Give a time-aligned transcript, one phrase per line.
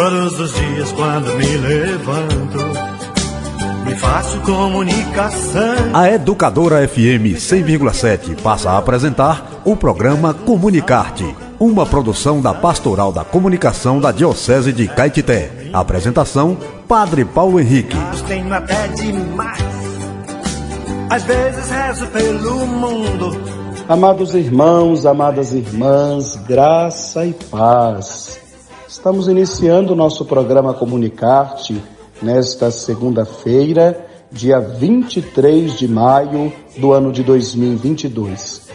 [0.00, 2.58] Todos os dias quando me levanto,
[3.84, 5.90] me faço comunicação.
[5.92, 13.24] A Educadora FM 100,7 passa a apresentar o programa Comunicarte, uma produção da Pastoral da
[13.24, 15.68] Comunicação da Diocese de Caetité.
[15.70, 16.56] Apresentação:
[16.88, 17.98] Padre Paulo Henrique.
[18.26, 19.62] Tenho até demais.
[21.10, 23.38] Às vezes rezo pelo mundo.
[23.86, 28.40] Amados irmãos, amadas irmãs, graça e paz.
[28.90, 31.80] Estamos iniciando o nosso programa Comunicarte
[32.20, 38.68] nesta segunda-feira, dia 23 de maio do ano de 2022.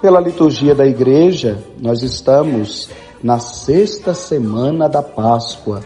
[0.00, 2.90] Pela liturgia da igreja, nós estamos
[3.22, 5.80] na sexta semana da Páscoa,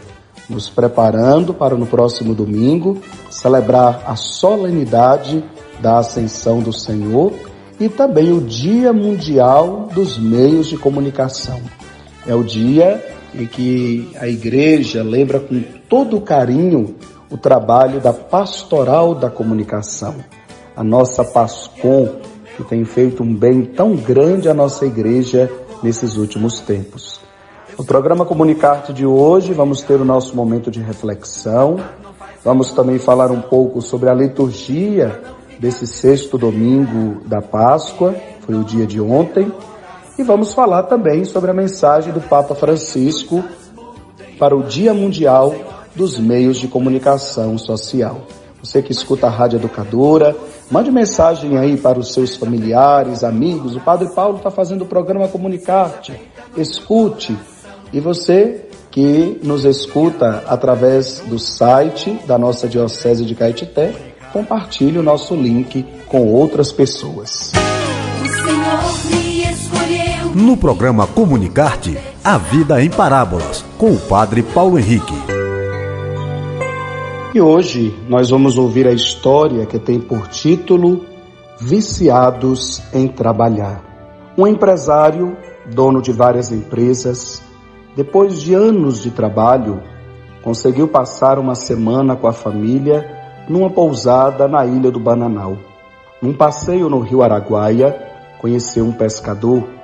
[0.49, 5.43] nos preparando para no próximo domingo celebrar a solenidade
[5.79, 7.31] da Ascensão do Senhor
[7.79, 11.61] e também o Dia Mundial dos Meios de Comunicação.
[12.25, 16.95] É o dia em que a igreja lembra com todo carinho
[17.29, 20.15] o trabalho da pastoral da comunicação,
[20.75, 22.15] a nossa PASCOM,
[22.55, 25.51] que tem feito um bem tão grande à nossa igreja
[25.83, 27.19] nesses últimos tempos.
[27.77, 31.77] No programa Comunicarte de hoje, vamos ter o nosso momento de reflexão,
[32.43, 35.21] vamos também falar um pouco sobre a liturgia
[35.59, 39.51] desse sexto domingo da Páscoa, foi o dia de ontem,
[40.17, 43.43] e vamos falar também sobre a mensagem do Papa Francisco
[44.39, 45.53] para o Dia Mundial
[45.95, 48.21] dos Meios de Comunicação Social.
[48.63, 50.35] Você que escuta a Rádio Educadora,
[50.71, 53.75] mande mensagem aí para os seus familiares, amigos.
[53.75, 56.19] O Padre Paulo está fazendo o programa Comunicarte.
[56.55, 57.37] Escute.
[57.93, 63.93] E você que nos escuta através do site da nossa Diocese de Caetité,
[64.33, 67.51] compartilhe o nosso link com outras pessoas.
[70.35, 75.13] No programa Comunicarte, a vida em parábolas, com o Padre Paulo Henrique.
[77.33, 81.05] E hoje nós vamos ouvir a história que tem por título
[81.59, 83.81] Viciados em Trabalhar.
[84.37, 85.37] Um empresário,
[85.73, 87.41] dono de várias empresas,
[87.95, 89.81] depois de anos de trabalho,
[90.43, 93.05] conseguiu passar uma semana com a família
[93.49, 95.57] numa pousada na ilha do Bananal.
[96.21, 97.95] Num passeio no rio Araguaia,
[98.39, 99.76] conheceu um pescador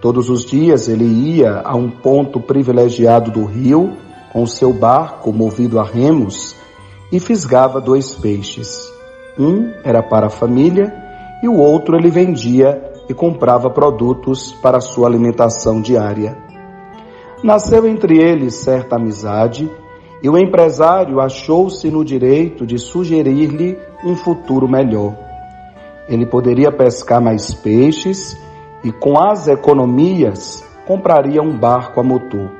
[0.00, 3.92] Todos os dias ele ia a um ponto privilegiado do rio
[4.32, 6.56] com seu barco movido a remos
[7.12, 8.88] e fisgava dois peixes.
[9.38, 10.94] Um era para a família
[11.42, 16.36] e o outro ele vendia e comprava produtos para sua alimentação diária.
[17.42, 19.70] Nasceu entre eles certa amizade
[20.22, 25.14] e o empresário achou-se no direito de sugerir-lhe um futuro melhor.
[26.08, 28.36] Ele poderia pescar mais peixes
[28.82, 32.50] e com as economias compraria um barco a motor.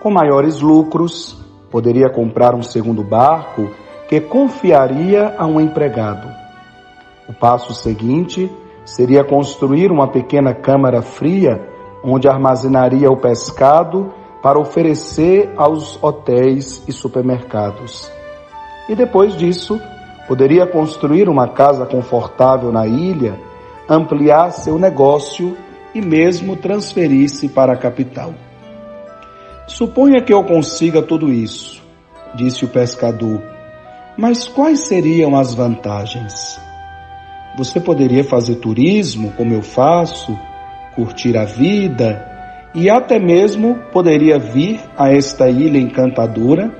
[0.00, 1.38] Com maiores lucros,
[1.70, 3.70] poderia comprar um segundo barco
[4.08, 6.28] que confiaria a um empregado.
[7.28, 8.50] O passo seguinte
[8.84, 11.68] seria construir uma pequena câmara fria
[12.04, 14.12] onde armazenaria o pescado
[14.42, 18.10] para oferecer aos hotéis e supermercados.
[18.88, 19.80] E depois disso,
[20.28, 23.40] poderia construir uma casa confortável na ilha
[23.88, 25.56] ampliar seu negócio
[25.94, 28.34] e mesmo transferir-se para a capital.
[29.66, 31.82] Suponha que eu consiga tudo isso,
[32.34, 33.40] disse o pescador,
[34.16, 36.60] mas quais seriam as vantagens?
[37.56, 40.36] Você poderia fazer turismo, como eu faço,
[40.94, 42.30] curtir a vida
[42.74, 46.72] e até mesmo poderia vir a esta ilha encantadora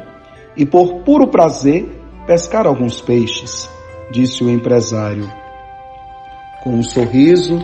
[0.57, 1.89] e, por puro prazer,
[2.27, 3.71] pescar alguns peixes,
[4.11, 5.44] disse o empresário.
[6.65, 7.63] Com um sorriso,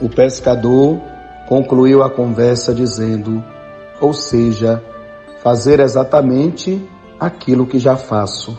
[0.00, 0.98] o pescador
[1.46, 3.44] concluiu a conversa dizendo:
[4.00, 4.82] ou seja,
[5.42, 6.82] fazer exatamente
[7.20, 8.58] aquilo que já faço.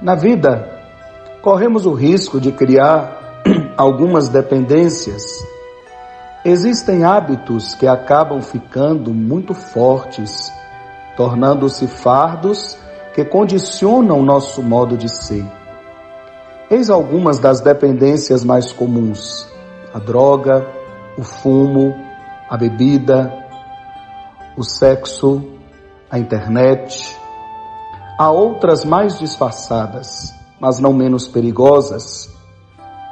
[0.00, 0.66] Na vida,
[1.42, 3.42] corremos o risco de criar
[3.76, 5.22] algumas dependências.
[6.42, 10.50] Existem hábitos que acabam ficando muito fortes,
[11.18, 12.78] tornando-se fardos
[13.14, 15.44] que condicionam nosso modo de ser.
[16.72, 19.46] Eis algumas das dependências mais comuns:
[19.92, 20.66] a droga,
[21.18, 21.94] o fumo,
[22.48, 23.30] a bebida,
[24.56, 25.44] o sexo,
[26.10, 27.14] a internet.
[28.18, 32.34] Há outras mais disfarçadas, mas não menos perigosas.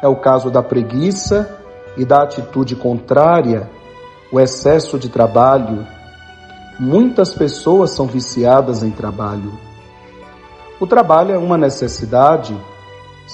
[0.03, 1.61] É o caso da preguiça
[1.99, 3.69] e da atitude contrária,
[4.33, 5.87] o excesso de trabalho.
[6.79, 9.53] Muitas pessoas são viciadas em trabalho.
[10.81, 12.59] O trabalho é uma necessidade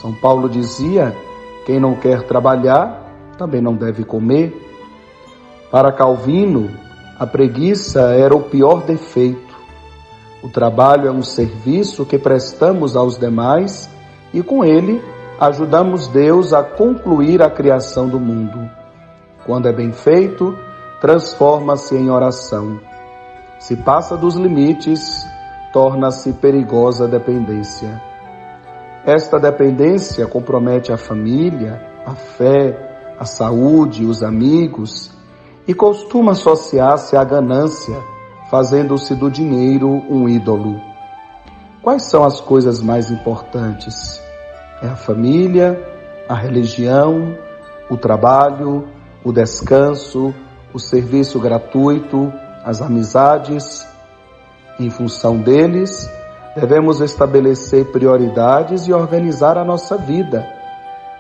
[0.01, 1.17] são Paulo dizia:
[1.65, 4.55] quem não quer trabalhar também não deve comer.
[5.71, 6.71] Para Calvino,
[7.19, 9.57] a preguiça era o pior defeito.
[10.43, 13.89] O trabalho é um serviço que prestamos aos demais
[14.35, 15.03] e com ele
[15.41, 18.71] ajudamos Deus a concluir a criação do mundo.
[19.47, 20.57] Quando é bem feito,
[21.01, 22.79] transforma-se em oração.
[23.59, 25.25] Se passa dos limites,
[25.73, 28.16] torna-se perigosa dependência.
[29.07, 35.13] Esta dependência compromete a família, a fé, a saúde, os amigos
[35.65, 37.97] e costuma associar-se à ganância,
[38.51, 40.81] fazendo-se do dinheiro um ídolo.
[41.83, 44.21] Quais são as coisas mais importantes?
[44.83, 45.81] É a família,
[46.29, 47.33] a religião,
[47.89, 48.89] o trabalho,
[49.23, 50.35] o descanso,
[50.75, 52.33] o serviço gratuito,
[52.65, 53.87] as amizades.
[54.81, 56.11] Em função deles,
[56.57, 60.45] devemos estabelecer prioridades e organizar a nossa vida.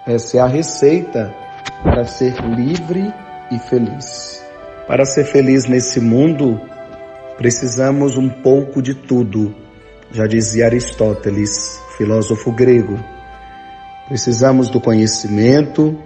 [0.07, 1.33] Essa é a receita
[1.83, 3.13] para ser livre
[3.51, 4.43] e feliz.
[4.87, 6.59] Para ser feliz nesse mundo,
[7.37, 9.55] precisamos um pouco de tudo,
[10.11, 12.99] já dizia Aristóteles, filósofo grego.
[14.09, 15.99] Precisamos do conhecimento,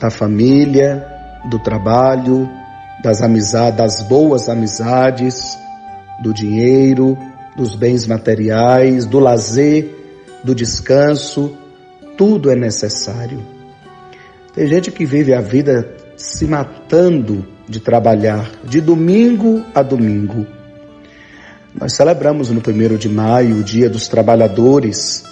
[0.00, 1.04] da família,
[1.50, 2.48] do trabalho,
[3.02, 5.58] das amizades, das boas amizades,
[6.22, 7.18] do dinheiro,
[7.56, 9.94] dos bens materiais, do lazer,
[10.42, 11.56] do descanso,
[12.16, 13.42] tudo é necessário.
[14.54, 20.46] Tem gente que vive a vida se matando de trabalhar, de domingo a domingo.
[21.74, 25.24] Nós celebramos no primeiro de maio o Dia dos Trabalhadores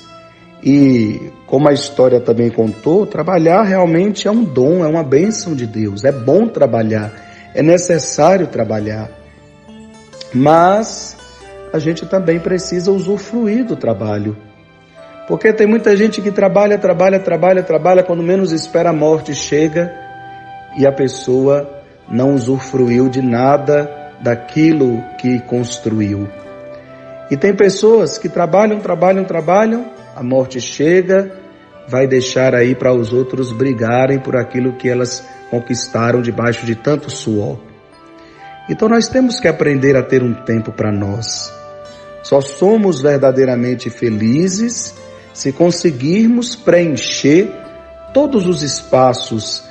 [0.63, 5.67] e, como a história também contou, trabalhar realmente é um dom, é uma bênção de
[5.67, 6.05] Deus.
[6.05, 7.13] É bom trabalhar,
[7.55, 9.09] é necessário trabalhar.
[10.35, 11.17] Mas
[11.73, 14.37] a gente também precisa usufruir do trabalho.
[15.27, 19.93] Porque tem muita gente que trabalha, trabalha, trabalha, trabalha, quando menos espera a morte chega
[20.77, 23.91] e a pessoa não usufruiu de nada
[24.21, 26.29] daquilo que construiu.
[27.31, 31.33] E tem pessoas que trabalham, trabalham, trabalham, a morte chega,
[31.89, 37.11] vai deixar aí para os outros brigarem por aquilo que elas conquistaram debaixo de tanto
[37.11, 37.59] suor.
[38.69, 41.62] Então nós temos que aprender a ter um tempo para nós.
[42.23, 44.95] Só somos verdadeiramente felizes
[45.33, 47.51] se conseguirmos preencher
[48.13, 49.65] todos os espaços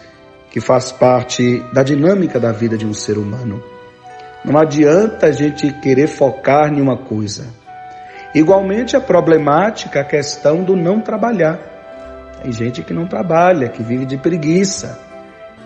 [0.49, 3.63] que faz parte da dinâmica da vida de um ser humano.
[4.43, 7.47] Não adianta a gente querer focar em uma coisa.
[8.33, 11.59] Igualmente é problemática a questão do não trabalhar.
[12.41, 14.99] Tem gente que não trabalha, que vive de preguiça.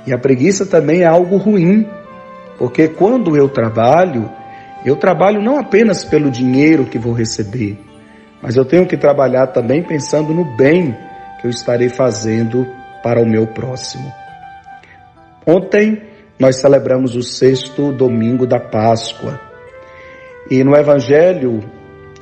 [0.05, 1.87] E a preguiça também é algo ruim,
[2.57, 4.29] porque quando eu trabalho,
[4.85, 7.77] eu trabalho não apenas pelo dinheiro que vou receber,
[8.41, 10.95] mas eu tenho que trabalhar também pensando no bem
[11.41, 12.67] que eu estarei fazendo
[13.01, 14.13] para o meu próximo.
[15.45, 16.03] Ontem
[16.39, 19.39] nós celebramos o sexto domingo da Páscoa.
[20.49, 21.61] E no Evangelho,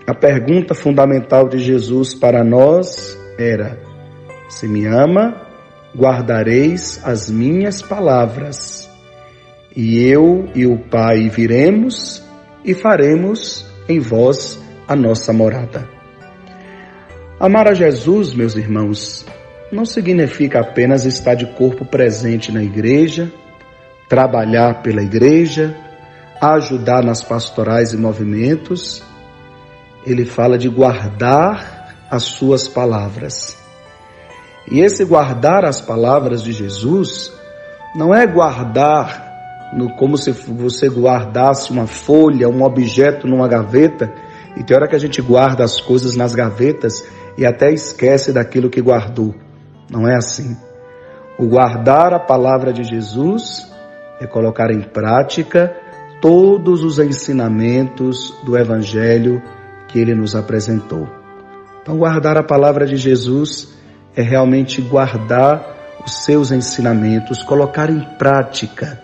[0.08, 3.78] a pergunta fundamental de Jesus para nós era:
[4.48, 5.42] Se me ama,
[5.96, 8.90] guardareis as minhas palavras.
[9.76, 12.24] E eu e o Pai viremos
[12.64, 15.88] e faremos em vós a nossa morada.
[17.40, 19.26] Amar a Jesus, meus irmãos,
[19.72, 23.32] não significa apenas estar de corpo presente na igreja,
[24.08, 25.76] trabalhar pela igreja,
[26.40, 29.04] ajudar nas pastorais e movimentos.
[30.06, 33.58] Ele fala de guardar as suas palavras.
[34.72, 37.34] E esse guardar as palavras de Jesus
[37.96, 39.23] não é guardar
[39.76, 44.14] no, como se você guardasse uma folha, um objeto numa gaveta,
[44.56, 47.06] e tem hora que a gente guarda as coisas nas gavetas
[47.38, 49.34] e até esquece daquilo que guardou.
[49.90, 50.56] Não é assim.
[51.38, 53.68] O guardar a palavra de Jesus
[54.20, 55.76] é colocar em prática
[56.22, 59.42] todos os ensinamentos do Evangelho
[59.88, 61.08] que ele nos apresentou.
[61.82, 63.74] Então, guardar a palavra de Jesus
[64.16, 69.03] é realmente guardar os seus ensinamentos, colocar em prática.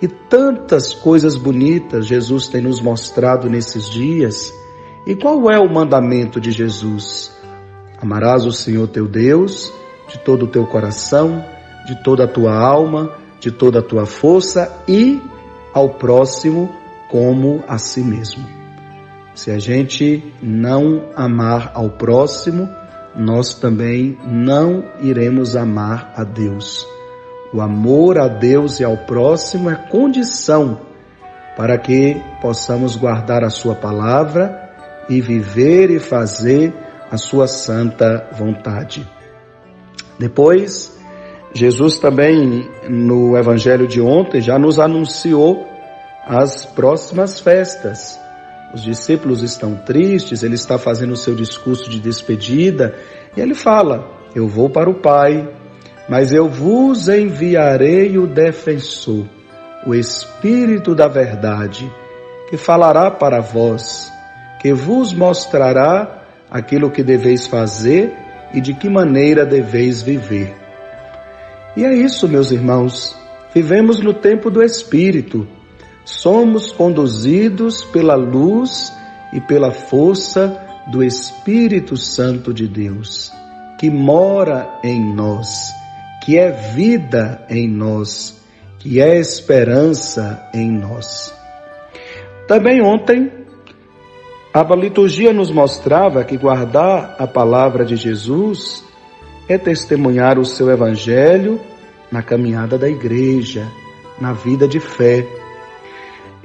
[0.00, 4.52] E tantas coisas bonitas Jesus tem nos mostrado nesses dias.
[5.06, 7.32] E qual é o mandamento de Jesus?
[8.00, 9.72] Amarás o Senhor teu Deus
[10.08, 11.44] de todo o teu coração,
[11.86, 15.20] de toda a tua alma, de toda a tua força e
[15.72, 16.70] ao próximo
[17.10, 18.44] como a si mesmo.
[19.34, 22.68] Se a gente não amar ao próximo,
[23.14, 26.86] nós também não iremos amar a Deus.
[27.52, 30.80] O amor a Deus e ao próximo é condição
[31.56, 34.70] para que possamos guardar a Sua palavra
[35.08, 36.72] e viver e fazer
[37.10, 39.06] a Sua santa vontade.
[40.18, 40.96] Depois,
[41.54, 45.66] Jesus também no evangelho de ontem já nos anunciou
[46.26, 48.18] às próximas festas.
[48.74, 52.94] Os discípulos estão tristes, ele está fazendo o seu discurso de despedida
[53.36, 55.48] e ele fala: Eu vou para o Pai,
[56.08, 59.26] mas eu vos enviarei o defensor,
[59.86, 61.90] o Espírito da Verdade,
[62.48, 64.12] que falará para vós,
[64.60, 68.12] que vos mostrará aquilo que deveis fazer
[68.52, 70.54] e de que maneira deveis viver.
[71.76, 73.16] E é isso, meus irmãos.
[73.54, 75.46] Vivemos no tempo do Espírito
[76.06, 78.92] somos conduzidos pela luz
[79.32, 83.32] e pela força do Espírito Santo de Deus,
[83.76, 85.72] que mora em nós,
[86.26, 88.44] que é vida em nós,
[88.80, 91.32] que é esperança em nós.
[92.48, 93.30] Também ontem,
[94.52, 98.84] a liturgia nos mostrava que guardar a palavra de Jesus
[99.48, 101.60] é testemunhar o seu evangelho
[102.10, 103.64] na caminhada da igreja,
[104.20, 105.24] na vida de fé.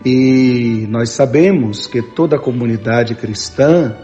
[0.05, 3.97] E nós sabemos que toda comunidade cristã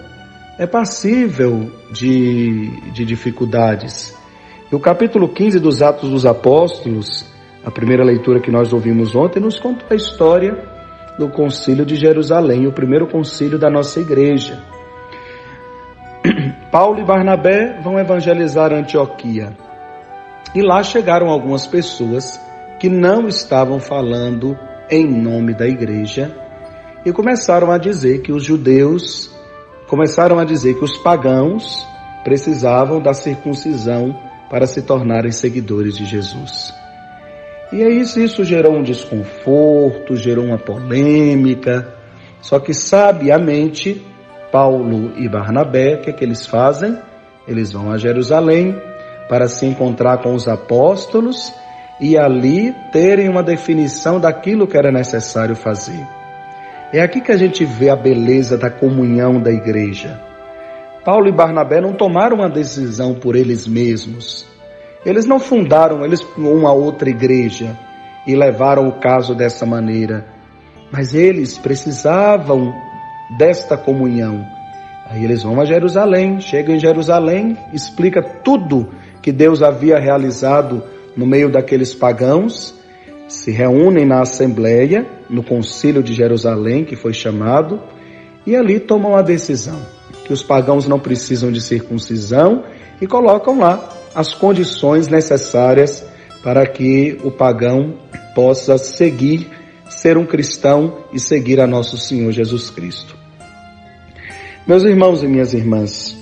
[0.58, 4.17] é passível de, de dificuldades.
[4.70, 7.26] E o capítulo 15 dos Atos dos Apóstolos,
[7.64, 10.58] a primeira leitura que nós ouvimos ontem, nos conta a história
[11.18, 14.62] do concílio de Jerusalém, o primeiro concílio da nossa igreja.
[16.70, 19.56] Paulo e Barnabé vão evangelizar Antioquia.
[20.54, 22.38] E lá chegaram algumas pessoas
[22.78, 24.58] que não estavam falando
[24.90, 26.30] em nome da igreja
[27.06, 29.32] e começaram a dizer que os judeus,
[29.88, 31.88] começaram a dizer que os pagãos
[32.26, 36.74] precisavam da circuncisão para se tornarem seguidores de Jesus.
[37.72, 41.94] E é isso, isso gerou um desconforto, gerou uma polêmica.
[42.42, 44.02] Só que sabiamente,
[44.52, 46.98] Paulo e Barnabé, o que, é que eles fazem?
[47.48, 48.76] Eles vão a Jerusalém
[49.28, 51.54] para se encontrar com os apóstolos
[52.00, 56.06] e ali terem uma definição daquilo que era necessário fazer.
[56.94, 60.27] É aqui que a gente vê a beleza da comunhão da igreja.
[61.08, 64.46] Paulo e Barnabé não tomaram uma decisão por eles mesmos.
[65.06, 67.80] Eles não fundaram eles uma outra igreja
[68.28, 70.28] e levaram o caso dessa maneira,
[70.92, 72.74] mas eles precisavam
[73.38, 74.46] desta comunhão.
[75.10, 78.90] Aí eles vão a Jerusalém, chegam em Jerusalém, explica tudo
[79.22, 80.84] que Deus havia realizado
[81.16, 82.76] no meio daqueles pagãos,
[83.30, 87.80] se reúnem na Assembleia, no Concílio de Jerusalém, que foi chamado,
[88.46, 89.96] e ali tomam a decisão
[90.28, 92.66] que os pagãos não precisam de circuncisão
[93.02, 96.06] e colocam lá as condições necessárias
[96.44, 97.96] para que o pagão
[98.36, 99.50] possa seguir,
[99.90, 103.16] ser um cristão e seguir a nosso Senhor Jesus Cristo.
[104.68, 106.16] Meus irmãos e minhas irmãs,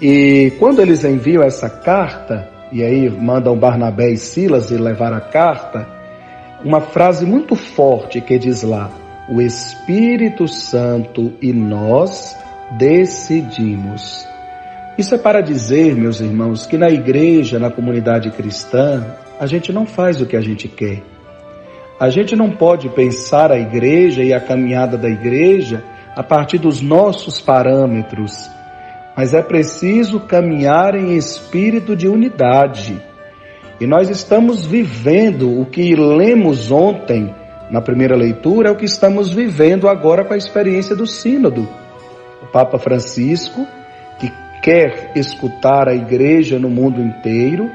[0.00, 5.20] e quando eles enviam essa carta, e aí mandam Barnabé e Silas e levar a
[5.20, 5.88] carta,
[6.64, 8.88] uma frase muito forte que diz lá:
[9.28, 12.36] O Espírito Santo e nós
[12.78, 14.26] decidimos.
[14.98, 19.04] Isso é para dizer, meus irmãos, que na igreja, na comunidade cristã,
[19.40, 21.02] a gente não faz o que a gente quer.
[21.98, 25.82] A gente não pode pensar a igreja e a caminhada da igreja
[26.14, 28.50] a partir dos nossos parâmetros
[29.16, 33.00] mas é preciso caminhar em espírito de unidade.
[33.80, 37.34] E nós estamos vivendo o que lemos ontem
[37.70, 41.68] na primeira leitura, é o que estamos vivendo agora com a experiência do Sínodo.
[42.42, 43.66] O Papa Francisco,
[44.18, 44.30] que
[44.62, 47.70] quer escutar a igreja no mundo inteiro,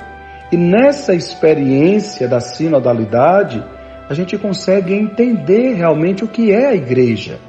[0.52, 3.64] e nessa experiência da sinodalidade,
[4.10, 7.40] a gente consegue entender realmente o que é a igreja.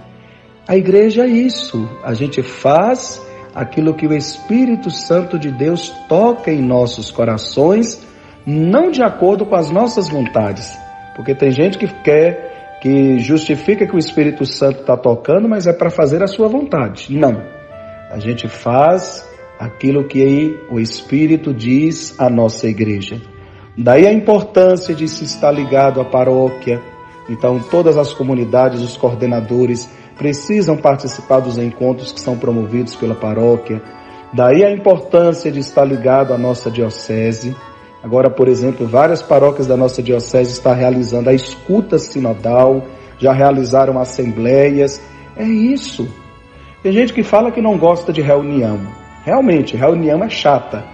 [0.66, 3.22] A igreja é isso, a gente faz
[3.54, 8.06] aquilo que o Espírito Santo de Deus toca em nossos corações,
[8.46, 10.78] não de acordo com as nossas vontades.
[11.16, 12.47] Porque tem gente que quer,
[12.80, 17.16] que justifica que o Espírito Santo está tocando, mas é para fazer a sua vontade.
[17.16, 17.42] Não.
[18.10, 23.20] A gente faz aquilo que o Espírito diz à nossa igreja.
[23.76, 26.80] Daí a importância de se estar ligado à paróquia.
[27.28, 33.82] Então, todas as comunidades, os coordenadores, precisam participar dos encontros que são promovidos pela paróquia.
[34.32, 37.56] Daí a importância de estar ligado à nossa diocese.
[38.02, 42.84] Agora, por exemplo, várias paróquias da nossa diocese estão realizando a escuta sinodal,
[43.18, 45.02] já realizaram assembleias.
[45.36, 46.08] É isso.
[46.82, 48.78] Tem gente que fala que não gosta de reunião.
[49.24, 50.84] Realmente, reunião é chata.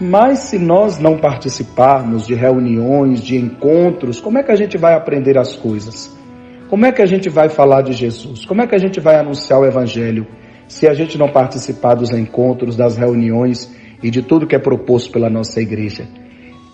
[0.00, 4.94] Mas se nós não participarmos de reuniões, de encontros, como é que a gente vai
[4.94, 6.16] aprender as coisas?
[6.68, 8.44] Como é que a gente vai falar de Jesus?
[8.44, 10.26] Como é que a gente vai anunciar o Evangelho
[10.66, 13.70] se a gente não participar dos encontros, das reuniões
[14.02, 16.08] e de tudo que é proposto pela nossa igreja?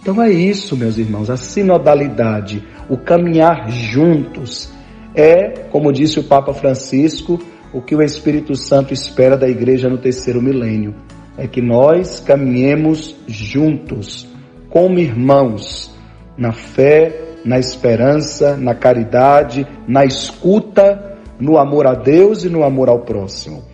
[0.06, 4.72] Então é isso, meus irmãos, a sinodalidade, o caminhar juntos,
[5.12, 7.40] É, como disse o Papa Francisco,
[7.72, 10.94] o que o Espírito Santo espera da igreja no terceiro milênio.
[11.36, 14.28] É que nós caminhemos juntos,
[14.70, 15.92] como irmãos,
[16.38, 17.12] na fé,
[17.44, 23.64] na esperança, na caridade, na escuta, no amor a Deus e no amor ao próximo.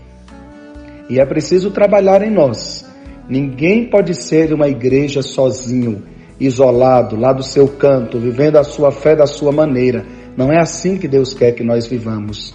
[1.11, 2.89] E é preciso trabalhar em nós.
[3.29, 6.05] Ninguém pode ser uma igreja sozinho,
[6.45, 10.05] isolado, lá do seu canto, vivendo a sua fé da sua maneira.
[10.37, 12.55] Não é assim que Deus quer que nós vivamos.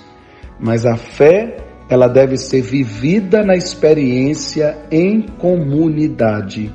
[0.60, 1.58] Mas a fé,
[1.89, 6.72] ela deve ser vivida na experiência em comunidade.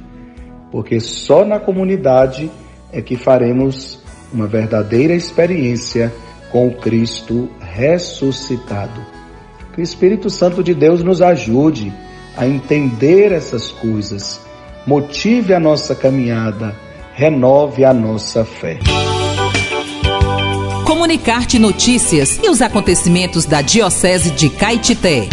[0.71, 2.51] Porque só na comunidade
[2.93, 4.03] é que faremos
[4.33, 6.13] uma verdadeira experiência
[6.51, 9.01] com o Cristo ressuscitado.
[9.75, 11.93] Que o Espírito Santo de Deus nos ajude
[12.37, 14.41] a entender essas coisas,
[14.87, 16.75] motive a nossa caminhada,
[17.15, 18.79] renove a nossa fé.
[20.87, 25.29] Comunicar-te notícias e os acontecimentos da Diocese de Caetité.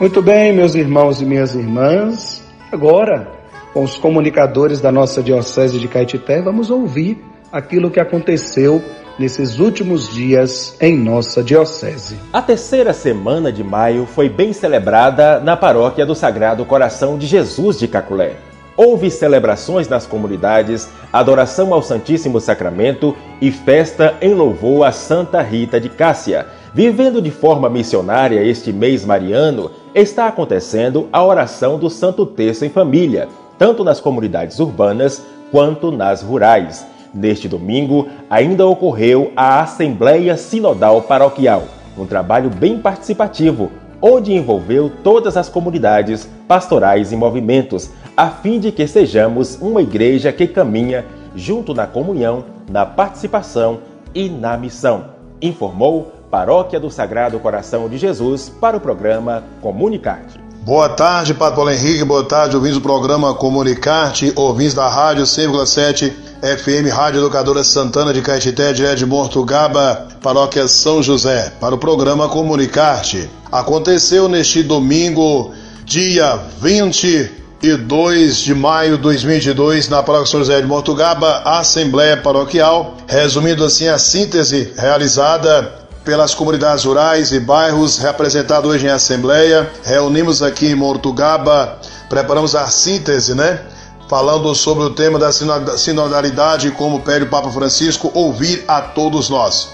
[0.00, 2.42] Muito bem, meus irmãos e minhas irmãs.
[2.72, 3.30] Agora,
[3.72, 7.22] com os comunicadores da nossa Diocese de Caetité, vamos ouvir
[7.52, 8.82] aquilo que aconteceu
[9.18, 12.16] nesses últimos dias em nossa Diocese.
[12.32, 17.78] A terceira semana de maio foi bem celebrada na paróquia do Sagrado Coração de Jesus
[17.78, 18.36] de Caculé.
[18.76, 25.78] Houve celebrações nas comunidades, adoração ao Santíssimo Sacramento e festa em louvor a Santa Rita
[25.78, 26.46] de Cássia.
[26.72, 32.70] Vivendo de forma missionária este mês mariano, está acontecendo a oração do Santo Terço em
[32.70, 33.28] família,
[33.58, 36.86] tanto nas comunidades urbanas quanto nas rurais.
[37.14, 41.64] Neste domingo, ainda ocorreu a Assembleia Sinodal Paroquial,
[41.96, 48.72] um trabalho bem participativo, onde envolveu todas as comunidades, pastorais e movimentos, a fim de
[48.72, 51.04] que sejamos uma igreja que caminha
[51.36, 53.80] junto na comunhão, na participação
[54.14, 55.06] e na missão.
[55.40, 60.40] Informou Paróquia do Sagrado Coração de Jesus para o programa Comunicarte.
[60.64, 62.04] Boa tarde, Padre Paulo Henrique.
[62.04, 68.22] Boa tarde, ouvintes do programa Comunicarte, ouvintes da Rádio 100,7 FM, Rádio Educadora Santana de
[68.22, 73.28] Caetité, direto de Mortugaba, Paróquia São José, para o programa Comunicarte.
[73.50, 75.50] Aconteceu neste domingo,
[75.84, 82.94] dia 22 de maio de 2022, na Paróquia São José de Mortugaba, a Assembleia Paroquial,
[83.08, 89.70] resumindo assim a síntese realizada pelas comunidades rurais e bairros representados hoje em Assembleia.
[89.84, 93.60] Reunimos aqui em Mortugaba, preparamos a síntese, né?
[94.08, 99.70] Falando sobre o tema da sinodalidade, como pede o Papa Francisco, ouvir a todos nós.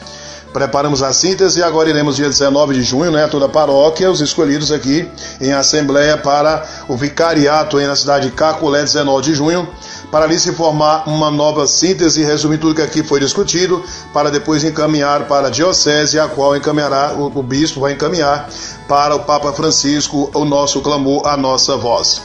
[0.53, 4.21] Preparamos a síntese e agora iremos dia 19 de junho, né, toda a paróquia, os
[4.21, 5.09] escolhidos aqui
[5.41, 9.69] em assembleia para o vicariato aí na cidade de Caculé, 19 de junho,
[10.11, 14.31] para ali se formar uma nova síntese e resumir tudo que aqui foi discutido, para
[14.31, 18.49] depois encaminhar para a diocese, a qual encaminhará, o, o bispo vai encaminhar
[18.89, 22.23] para o Papa Francisco o nosso clamor, a nossa voz.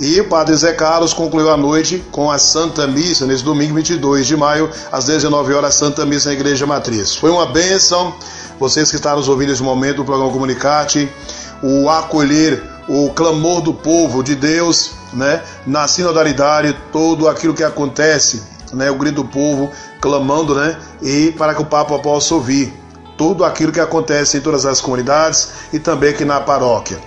[0.00, 4.26] E o Padre Zé Carlos concluiu a noite com a Santa Missa, nesse domingo 22
[4.26, 7.14] de maio, às 19 horas, Santa Missa na Igreja Matriz.
[7.14, 8.14] Foi uma bênção,
[8.58, 11.08] vocês que estão nos ouvindo nesse momento, o programa Comunicate,
[11.62, 18.42] o acolher o clamor do povo de Deus, né, na sinodalidade, todo aquilo que acontece,
[18.72, 22.72] né, o grito do povo clamando, né, e para que o Papa possa ouvir
[23.16, 26.98] tudo aquilo que acontece em todas as comunidades e também aqui na paróquia.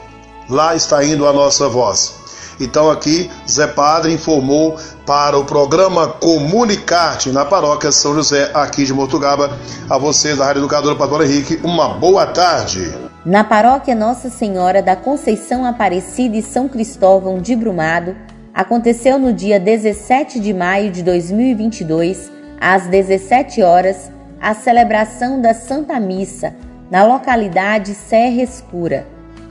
[0.49, 2.13] Lá está indo a nossa voz.
[2.59, 8.93] Então aqui Zé Padre informou para o programa Comunicarte na paróquia São José, aqui de
[8.93, 9.57] Mortugaba.
[9.89, 13.14] A vocês da Rádio Educadora Pastor Henrique, uma boa tarde.
[13.25, 18.15] Na paróquia Nossa Senhora da Conceição Aparecida e São Cristóvão de Brumado,
[18.53, 25.99] aconteceu no dia 17 de maio de 2022, às 17 horas, a celebração da Santa
[25.99, 26.53] Missa
[26.91, 29.07] na localidade Serra Escura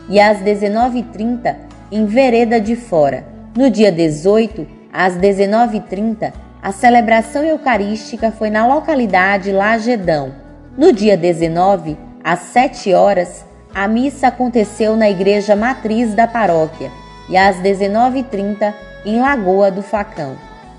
[0.08, 1.56] e às 19h30
[1.90, 3.26] em Vereda de Fora.
[3.56, 6.32] No dia 18, às 19h30,
[6.62, 10.32] a celebração eucarística foi na localidade Lagedão.
[10.78, 16.92] No dia 19, às 7 horas, a missa aconteceu na igreja matriz da paróquia
[17.28, 18.72] e às 19h30
[19.04, 20.36] em Lagoa do Facão.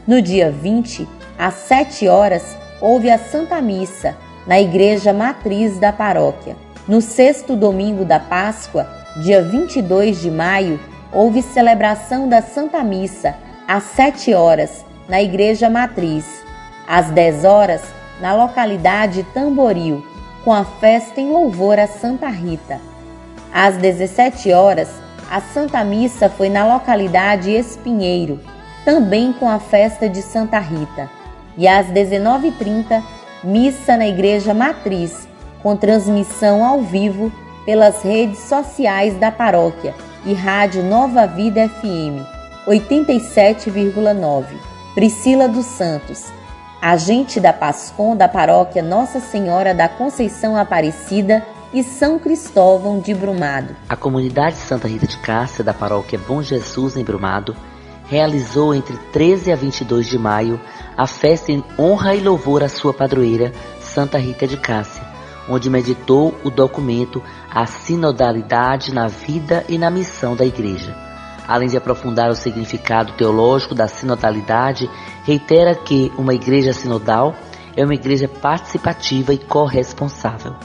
[0.07, 4.15] No dia 20, às 7 horas, houve a Santa Missa
[4.47, 6.55] na igreja matriz da paróquia.
[6.87, 8.87] No sexto domingo da Páscoa,
[9.21, 10.79] dia 22 de maio,
[11.11, 13.35] houve celebração da Santa Missa
[13.67, 16.25] às 7 horas na Igreja Matriz,
[16.87, 17.81] às 10 horas
[18.21, 20.05] na localidade Tamboril,
[20.45, 22.79] com a festa em louvor a Santa Rita.
[23.51, 24.89] Às 17 horas,
[25.29, 28.39] a Santa Missa foi na localidade Espinheiro,
[28.85, 31.09] também com a festa de Santa Rita.
[31.57, 33.01] e às 19h30,
[33.43, 35.27] missa na Igreja Matriz,
[35.63, 37.31] com transmissão ao vivo
[37.65, 42.21] pelas redes sociais da paróquia e Rádio Nova Vida FM
[42.67, 44.45] 87,9.
[44.93, 46.25] Priscila dos Santos,
[46.85, 51.43] agente da Pascom da paróquia Nossa Senhora da Conceição Aparecida
[51.73, 53.75] e São Cristóvão de Brumado.
[53.89, 57.55] A comunidade Santa Rita de Cássia da paróquia Bom Jesus em Brumado
[58.07, 60.61] realizou entre 13 a 22 de maio
[60.95, 65.01] a festa em honra e louvor à sua padroeira, Santa Rita de Cássia,
[65.49, 67.19] onde meditou o documento
[67.49, 71.04] A Sinodalidade na Vida e na Missão da Igreja.
[71.47, 74.89] Além de aprofundar o significado teológico da sinodalidade,
[75.23, 77.35] reitera que uma igreja sinodal
[77.75, 80.55] é uma igreja participativa e corresponsável.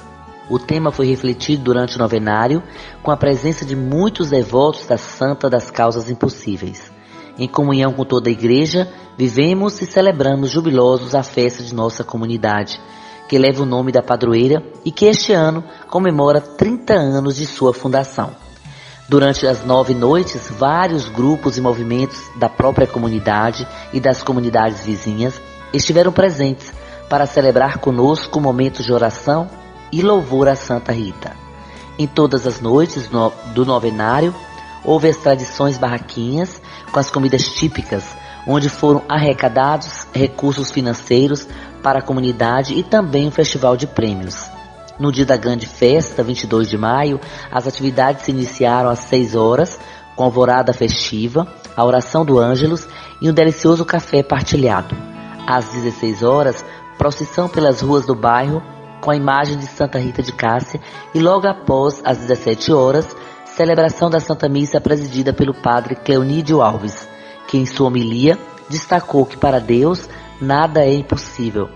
[0.48, 2.62] O tema foi refletido durante o novenário,
[3.02, 6.90] com a presença de muitos devotos da Santa das Causas Impossíveis.
[7.38, 12.80] Em comunhão com toda a igreja, vivemos e celebramos jubilosos a festa de nossa comunidade,
[13.28, 17.72] que leva o nome da padroeira e que este ano comemora 30 anos de sua
[17.72, 18.49] fundação.
[19.10, 25.34] Durante as nove noites, vários grupos e movimentos da própria comunidade e das comunidades vizinhas
[25.72, 26.72] estiveram presentes
[27.08, 29.50] para celebrar conosco momentos de oração
[29.90, 31.32] e louvor a Santa Rita.
[31.98, 33.10] Em todas as noites
[33.52, 34.32] do novenário,
[34.84, 38.04] houve as tradições barraquinhas com as comidas típicas,
[38.46, 41.48] onde foram arrecadados recursos financeiros
[41.82, 44.48] para a comunidade e também um festival de prêmios.
[45.00, 47.18] No dia da grande festa, 22 de maio,
[47.50, 49.80] as atividades se iniciaram às 6 horas,
[50.14, 52.86] com alvorada festiva, a oração do Ângelus
[53.18, 54.94] e um delicioso café partilhado.
[55.46, 56.62] Às 16 horas,
[56.98, 58.62] procissão pelas ruas do bairro
[59.00, 60.78] com a imagem de Santa Rita de Cássia
[61.14, 67.08] e logo após, às 17 horas, celebração da Santa Missa presidida pelo padre Cleonídio Alves,
[67.48, 70.06] que em sua homilia destacou que para Deus
[70.38, 71.70] nada é impossível.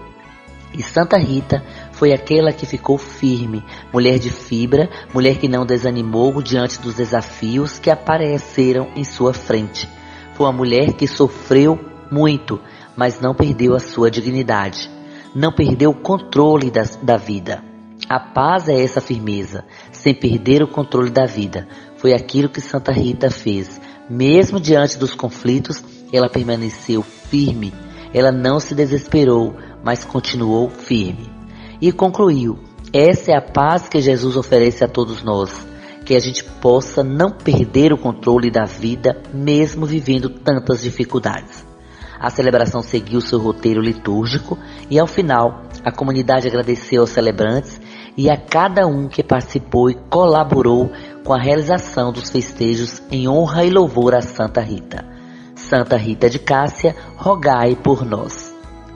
[0.77, 1.63] E Santa Rita
[1.95, 7.79] foi aquela que ficou firme, mulher de fibra, mulher que não desanimou diante dos desafios
[7.79, 9.89] que apareceram em sua frente.
[10.35, 11.79] Foi uma mulher que sofreu
[12.11, 12.61] muito,
[12.97, 14.91] mas não perdeu a sua dignidade,
[15.35, 17.63] não perdeu o controle da, da vida.
[18.09, 21.67] A paz é essa firmeza, sem perder o controle da vida.
[21.97, 23.81] Foi aquilo que Santa Rita fez.
[24.11, 27.73] Mesmo diante dos conflitos, ela permaneceu firme.
[28.13, 31.34] Ela não se desesperou, mas continuou firme.
[31.85, 32.59] E concluiu:
[32.95, 35.67] essa é a paz que Jesus oferece a todos nós.
[36.03, 41.63] Que a gente possa não perder o controle da vida, mesmo vivendo tantas dificuldades.
[42.19, 44.59] A celebração seguiu seu roteiro litúrgico
[44.91, 47.79] e, ao final, a comunidade agradeceu aos celebrantes
[48.17, 50.91] e a cada um que participou e colaborou
[51.23, 55.05] com a realização dos festejos em honra e louvor a Santa Rita.
[55.55, 58.44] Santa Rita de Cássia, rogai por nós.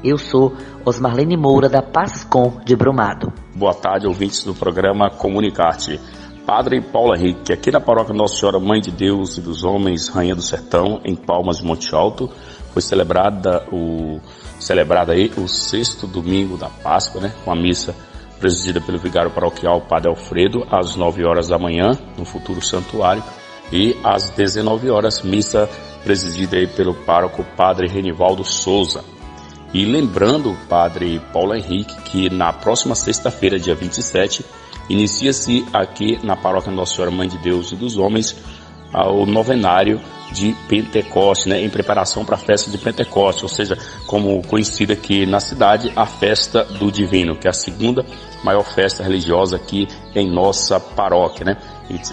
[0.02, 3.32] Eu sou Osmarlene Moura da Pascom de Brumado.
[3.52, 6.00] Boa tarde, ouvintes do programa Comunicarte.
[6.46, 10.37] Padre Paulo Henrique, aqui na paróquia Nossa Senhora Mãe de Deus e dos Homens, Rainha
[10.37, 12.30] do Sertão, em Palmas de Monte Alto,
[12.72, 14.20] foi celebrada o
[14.61, 17.94] celebrada aí o sexto domingo da Páscoa, né, com a missa
[18.38, 23.22] presidida pelo vigário paroquial Padre Alfredo, às 9 horas da manhã, no futuro santuário,
[23.72, 25.68] e às 19 horas, missa
[26.04, 29.17] presidida aí pelo pároco Padre Renivaldo Souza.
[29.72, 34.44] E lembrando, Padre Paulo Henrique, que na próxima sexta-feira, dia 27,
[34.88, 38.37] inicia-se aqui na paróquia Nossa Senhora Mãe de Deus e dos Homens
[38.92, 40.00] o novenário
[40.33, 45.24] de Pentecoste, né, em preparação para a festa de Pentecoste, ou seja, como conhecida aqui
[45.24, 48.04] na cidade, a festa do Divino, que é a segunda
[48.44, 51.57] maior festa religiosa aqui em nossa paróquia, né?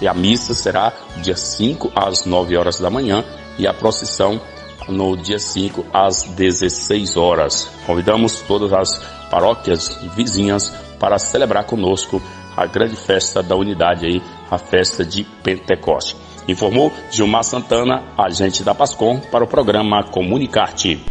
[0.01, 3.23] E a missa será dia 5 às 9 horas da manhã
[3.57, 4.39] e a procissão
[4.87, 7.69] no dia 5 às 16 horas.
[7.85, 8.97] Convidamos todas as
[9.29, 10.69] paróquias vizinhas
[10.99, 12.21] para celebrar conosco
[12.55, 16.15] a grande festa da unidade aí, a festa de Pentecoste.
[16.47, 21.03] Informou Gilmar Santana, agente da Pascom, para o programa Comunicarte.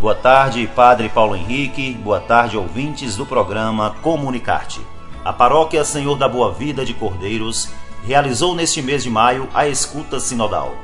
[0.00, 1.92] Boa tarde, Padre Paulo Henrique.
[1.94, 4.80] Boa tarde, ouvintes do programa Comunicarte.
[5.24, 7.70] A Paróquia Senhor da Boa Vida de Cordeiros
[8.04, 10.74] realizou neste mês de maio a escuta sinodal,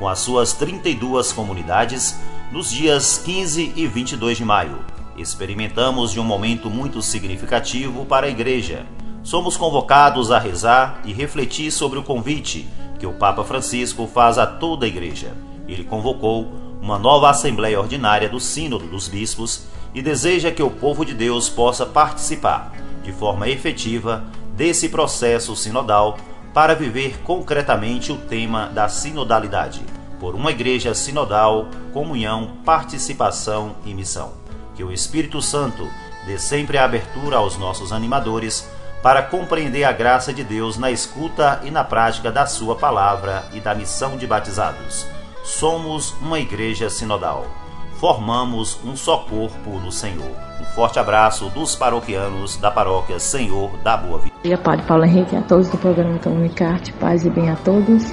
[0.00, 2.18] com as suas 32 comunidades,
[2.50, 4.78] nos dias 15 e 22 de maio.
[5.14, 8.86] Experimentamos de um momento muito significativo para a Igreja.
[9.22, 12.66] Somos convocados a rezar e refletir sobre o convite
[12.98, 15.34] que o Papa Francisco faz a toda a Igreja.
[15.68, 21.04] Ele convocou uma nova Assembleia Ordinária do Sínodo dos Bispos e deseja que o povo
[21.04, 24.24] de Deus possa participar de forma efetiva
[24.56, 26.16] desse processo sinodal
[26.52, 29.84] para viver concretamente o tema da sinodalidade,
[30.18, 34.32] por uma igreja sinodal, comunhão, participação e missão.
[34.74, 35.88] Que o Espírito Santo
[36.26, 38.68] dê sempre a abertura aos nossos animadores
[39.02, 43.60] para compreender a graça de Deus na escuta e na prática da Sua palavra e
[43.60, 45.06] da missão de batizados.
[45.42, 47.59] Somos uma igreja sinodal.
[48.00, 50.32] Formamos um só corpo no Senhor.
[50.58, 54.34] Um forte abraço dos paroquianos da paróquia Senhor da Boa Vida.
[54.42, 58.10] Dia Padre Paulo Henrique, a todos do programa Comunicarte, paz e bem a todos.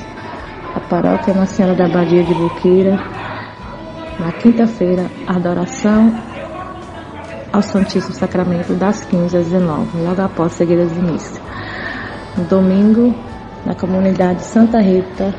[0.76, 2.98] A paróquia Nossa Senhora da Badia de Buqueira,
[4.20, 6.14] na quinta-feira, adoração
[7.54, 11.42] ao Santíssimo Sacramento das 15 às 19, logo após seguidas de missa.
[12.36, 13.16] No domingo,
[13.66, 15.34] na comunidade Santa Rita,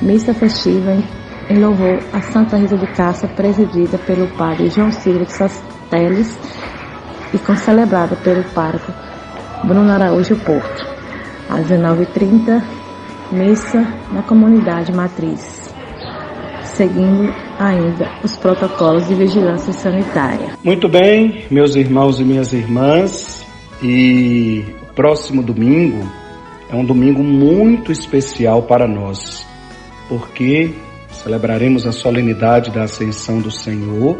[0.00, 1.17] missa festiva em
[1.56, 6.38] louvor a Santa Rita de Cássia, presidida pelo padre João Silva de Sasteles
[7.32, 8.92] e concelebrada pelo pároco
[9.64, 10.86] Bruno Araújo Porto.
[11.48, 12.62] Às 19h30,
[13.32, 15.74] missa na comunidade matriz,
[16.64, 20.52] seguindo ainda os protocolos de vigilância sanitária.
[20.62, 23.46] Muito bem, meus irmãos e minhas irmãs,
[23.82, 26.06] e próximo domingo
[26.68, 29.46] é um domingo muito especial para nós,
[30.08, 30.74] porque
[31.22, 34.18] celebraremos a solenidade da Ascensão do Senhor,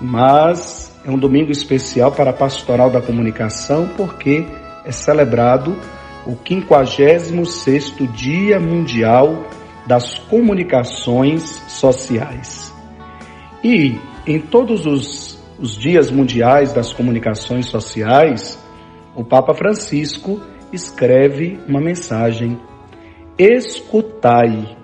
[0.00, 4.46] mas é um domingo especial para a Pastoral da Comunicação, porque
[4.84, 5.76] é celebrado
[6.26, 9.44] o 56º Dia Mundial
[9.86, 12.72] das comunicações sociais.
[13.64, 18.58] E em todos os, os dias mundiais das comunicações sociais,
[19.16, 20.40] o Papa Francisco
[20.72, 22.58] escreve uma mensagem.
[23.36, 24.81] Escutai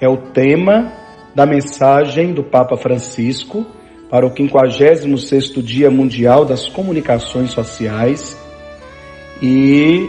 [0.00, 0.92] é o tema
[1.34, 3.66] da mensagem do Papa Francisco
[4.10, 8.36] para o 56º Dia Mundial das Comunicações Sociais.
[9.40, 10.08] E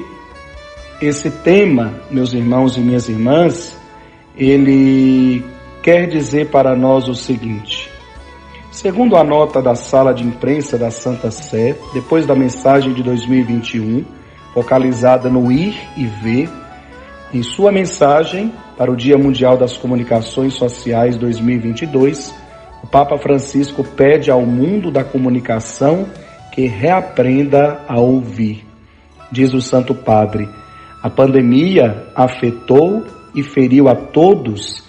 [1.01, 3.77] esse tema, meus irmãos e minhas irmãs,
[4.36, 5.43] ele
[5.84, 7.89] quer dizer para nós o seguinte:
[8.71, 14.06] segundo a nota da sala de imprensa da Santa Sé, depois da mensagem de 2021,
[14.54, 16.49] focalizada no ir e ver,
[17.34, 22.34] em sua mensagem para o Dia Mundial das Comunicações Sociais 2022,
[22.84, 26.07] o Papa Francisco pede ao mundo da comunicação
[26.51, 28.65] que reaprenda a ouvir.
[29.31, 30.49] Diz o Santo Padre:
[31.01, 33.03] a pandemia afetou
[33.34, 34.84] e feriu a todos,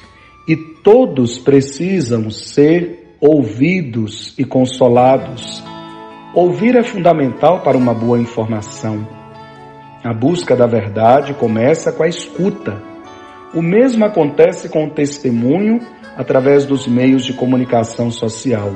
[0.49, 5.63] e todos precisam ser ouvidos e consolados.
[6.35, 9.07] Ouvir é fundamental para uma boa informação.
[10.03, 12.92] A busca da verdade começa com a escuta.
[13.55, 15.81] O mesmo acontece com o testemunho
[16.17, 18.73] através dos meios de comunicação social.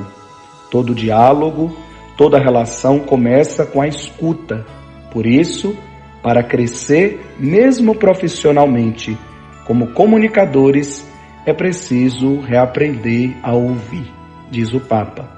[0.69, 1.75] Todo diálogo,
[2.15, 4.65] toda relação começa com a escuta.
[5.11, 5.75] Por isso,
[6.21, 9.17] para crescer, mesmo profissionalmente,
[9.65, 11.07] como comunicadores,
[11.45, 14.11] é preciso reaprender a ouvir,
[14.51, 15.29] diz o Papa.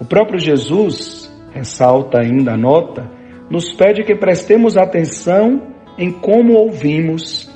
[0.00, 3.10] O próprio Jesus, ressalta ainda a nota,
[3.50, 5.62] nos pede que prestemos atenção
[5.98, 7.50] em como ouvimos.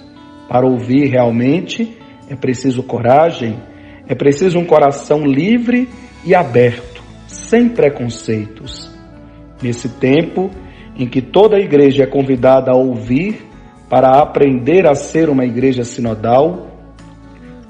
[0.49, 1.97] Para ouvir realmente
[2.29, 3.59] é preciso coragem,
[4.07, 5.89] é preciso um coração livre
[6.25, 8.91] e aberto, sem preconceitos.
[9.63, 10.51] Nesse tempo
[10.97, 13.47] em que toda a igreja é convidada a ouvir,
[13.89, 16.67] para aprender a ser uma igreja sinodal,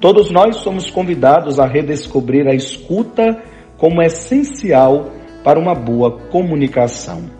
[0.01, 3.41] todos nós somos convidados a redescobrir a escuta
[3.77, 5.13] como essencial
[5.45, 7.31] para uma boa comunicação.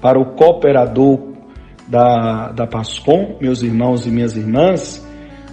[0.00, 1.29] Para o cooperador
[1.90, 5.04] da, da PASCOM, meus irmãos e minhas irmãs,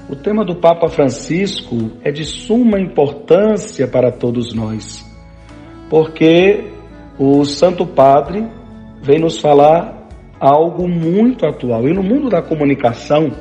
[0.07, 5.03] o tema do Papa Francisco é de suma importância para todos nós,
[5.89, 6.63] porque
[7.17, 8.47] o Santo Padre
[9.01, 10.07] vem nos falar
[10.39, 11.87] algo muito atual.
[11.87, 13.31] E no mundo da comunicação,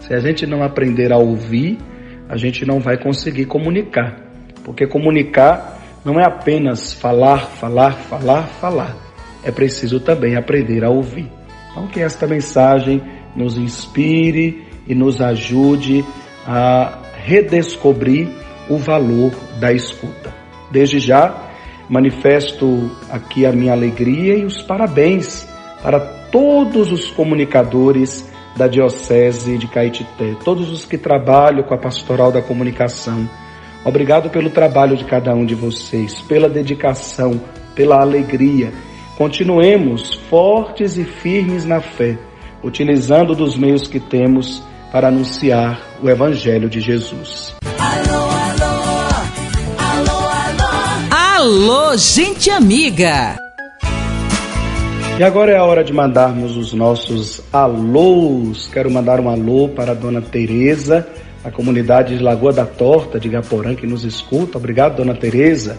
[0.00, 1.78] se a gente não aprender a ouvir,
[2.28, 4.16] a gente não vai conseguir comunicar.
[4.62, 8.96] Porque comunicar não é apenas falar, falar, falar, falar.
[9.42, 11.30] É preciso também aprender a ouvir.
[11.72, 13.02] Então, que esta mensagem
[13.34, 16.04] nos inspire e nos ajude
[16.46, 18.28] a redescobrir
[18.68, 20.32] o valor da escuta.
[20.70, 21.34] Desde já,
[21.88, 25.46] manifesto aqui a minha alegria e os parabéns
[25.82, 32.30] para todos os comunicadores da Diocese de Caetité, todos os que trabalham com a pastoral
[32.30, 33.28] da comunicação.
[33.84, 37.40] Obrigado pelo trabalho de cada um de vocês, pela dedicação,
[37.74, 38.72] pela alegria.
[39.16, 42.16] Continuemos fortes e firmes na fé,
[42.62, 47.54] utilizando dos meios que temos para anunciar o Evangelho de Jesus.
[47.78, 48.72] Alô, alô,
[49.78, 50.18] alô,
[51.38, 51.90] alô.
[51.90, 53.36] Alô, gente amiga!
[55.18, 58.68] E agora é a hora de mandarmos os nossos alôs.
[58.72, 61.06] Quero mandar um alô para a dona Tereza,
[61.44, 64.56] a comunidade de Lagoa da Torta de Gaporã que nos escuta.
[64.56, 65.78] Obrigado, dona Tereza.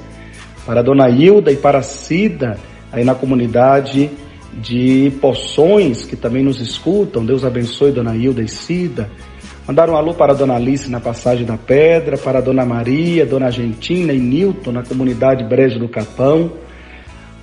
[0.66, 2.58] para a dona Hilda e para a Cida,
[2.94, 4.10] aí na comunidade
[4.54, 7.26] de Poções, que também nos escutam.
[7.26, 9.10] Deus abençoe Dona Hilda e Cida.
[9.68, 13.26] Mandar um alô para a Dona Alice na Passagem da Pedra, para a Dona Maria,
[13.26, 16.52] Dona Argentina e Nilton na comunidade Brejo do Capão.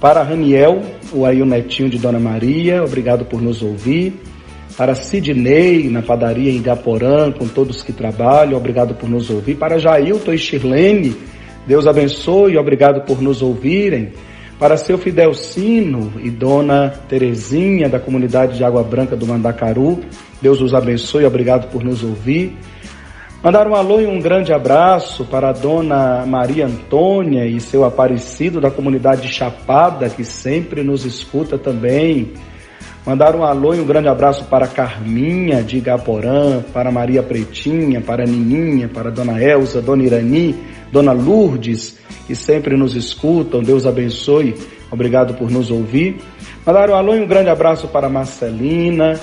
[0.00, 0.82] Para Raniel,
[1.12, 4.14] o aí o netinho de Dona Maria, obrigado por nos ouvir.
[4.76, 9.56] Para Sidney, na padaria em Gaporã, com todos que trabalham, obrigado por nos ouvir.
[9.56, 11.16] Para Jailton e Shirlene,
[11.66, 14.12] Deus abençoe, obrigado por nos ouvirem.
[14.60, 20.00] Para seu Fidelcino e Dona Terezinha, da comunidade de Água Branca do Mandacaru,
[20.42, 22.58] Deus os abençoe, obrigado por nos ouvir.
[23.42, 28.60] Mandar um alô e um grande abraço para a dona Maria Antônia e seu Aparecido
[28.60, 32.34] da comunidade Chapada, que sempre nos escuta também.
[33.06, 38.26] Mandar um alô e um grande abraço para Carminha de Igaporã, para Maria Pretinha, para
[38.26, 40.54] Nininha, para Dona Elza, Dona Irani,
[40.92, 43.62] Dona Lourdes, que sempre nos escutam.
[43.62, 44.54] Deus abençoe.
[44.90, 46.16] Obrigado por nos ouvir.
[46.66, 49.18] Mandar um alô e um grande abraço para Marcelina,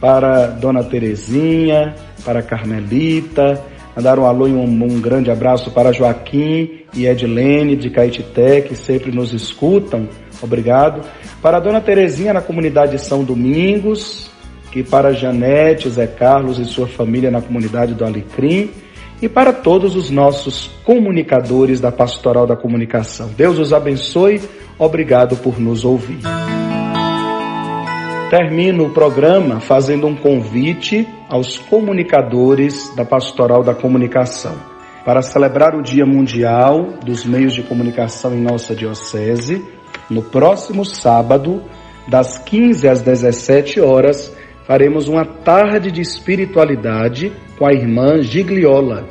[0.00, 3.62] para Dona Terezinha, para Carmelita.
[3.96, 8.74] Mandar um alô e um, um grande abraço para Joaquim e Edilene de Caetité, que
[8.74, 10.08] sempre nos escutam.
[10.40, 11.02] Obrigado.
[11.40, 14.30] Para Dona Terezinha na comunidade de São Domingos,
[14.74, 18.70] e para Janete, Zé Carlos e sua família na comunidade do Alecrim
[19.22, 23.30] e para todos os nossos comunicadores da Pastoral da Comunicação.
[23.36, 24.40] Deus os abençoe.
[24.76, 26.18] Obrigado por nos ouvir.
[28.28, 34.56] Termino o programa fazendo um convite aos comunicadores da Pastoral da Comunicação
[35.04, 39.64] para celebrar o Dia Mundial dos Meios de Comunicação em nossa Diocese,
[40.10, 41.62] no próximo sábado,
[42.08, 44.34] das 15 às 17 horas,
[44.66, 49.06] faremos uma tarde de espiritualidade com a irmã Gigliola.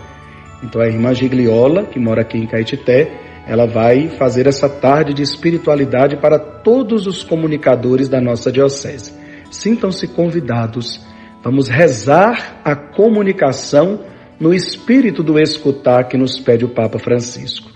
[0.64, 3.12] Então a irmã Gigliola, que mora aqui em Caetité,
[3.48, 9.14] ela vai fazer essa tarde de espiritualidade para todos os comunicadores da nossa diocese.
[9.50, 11.06] Sintam-se convidados.
[11.44, 14.02] Vamos rezar a comunicação
[14.40, 17.70] no espírito do escutar que nos pede o Papa Francisco.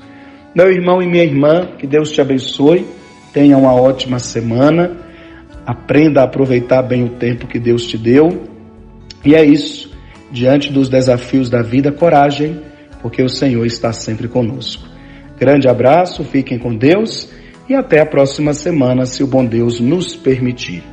[0.55, 2.85] Meu irmão e minha irmã, que Deus te abençoe.
[3.33, 5.04] Tenha uma ótima semana.
[5.65, 8.43] Aprenda a aproveitar bem o tempo que Deus te deu.
[9.23, 9.91] E é isso.
[10.31, 12.61] Diante dos desafios da vida, coragem,
[13.01, 14.87] porque o Senhor está sempre conosco.
[15.39, 17.29] Grande abraço, fiquem com Deus
[17.67, 20.83] e até a próxima semana, se o bom Deus nos permitir.